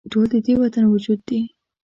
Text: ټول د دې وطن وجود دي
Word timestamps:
ټول 0.11 0.25
د 0.31 0.35
دې 0.45 0.53
وطن 0.61 0.83
وجود 0.87 1.19
دي 1.29 1.41